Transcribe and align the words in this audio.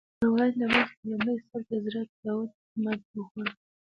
د 0.03 0.03
یو 0.21 0.23
روایت 0.29 0.53
له 0.59 0.65
مخې 0.73 0.93
په 0.97 1.05
لومړي 1.09 1.35
سر 1.47 1.61
کې 1.67 1.73
حضرت 1.79 2.09
داود 2.23 2.49
ماتې 2.83 3.11
وخوړه. 3.17 3.51